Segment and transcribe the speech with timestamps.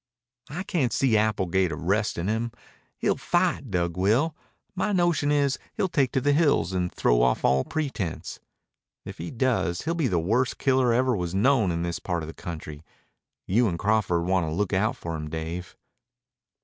[0.49, 2.51] "I can't see Applegate arrestin' him.
[2.97, 4.35] He'll fight, Dug will.
[4.73, 8.39] My notion is he'll take to the hills and throw off all pretense.
[9.05, 12.27] If he does he'll be the worst killer ever was known in this part of
[12.27, 12.83] the country.
[13.45, 15.75] You an' Crawford want to look out for him, Dave."